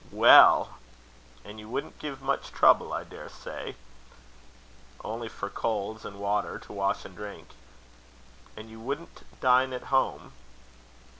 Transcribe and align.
"Well! 0.09 0.79
and 1.45 1.59
you 1.59 1.69
wouldn't 1.69 1.99
give 1.99 2.23
much 2.23 2.49
trouble, 2.51 2.91
I 2.91 3.03
daresay." 3.03 3.75
"Only 5.03 5.29
for 5.29 5.47
coals 5.47 6.05
and 6.05 6.19
water 6.19 6.57
to 6.57 6.73
wash 6.73 7.05
and 7.05 7.15
drink." 7.15 7.49
"And 8.57 8.67
you 8.67 8.79
wouldn't 8.79 9.21
dine 9.41 9.73
at 9.73 9.93
home?" 9.93 10.33